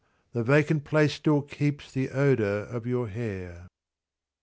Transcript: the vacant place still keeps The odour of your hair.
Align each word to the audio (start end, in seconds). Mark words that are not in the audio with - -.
the 0.33 0.41
vacant 0.41 0.83
place 0.83 1.13
still 1.13 1.43
keeps 1.43 1.91
The 1.91 2.09
odour 2.09 2.63
of 2.65 2.87
your 2.87 3.07
hair. 3.07 3.67